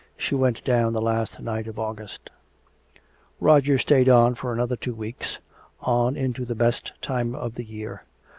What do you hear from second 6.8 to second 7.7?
time of the